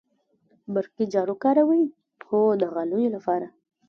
[0.73, 1.83] برقی جارو کاروئ؟
[2.27, 3.47] هو، د غالیو لپاره